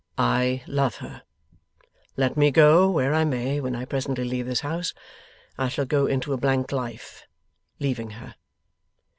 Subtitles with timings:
[0.17, 1.21] I love her.
[2.17, 4.95] Let me go where I may when I presently leave this house,
[5.59, 7.27] I shall go into a blank life,
[7.79, 8.33] leaving her.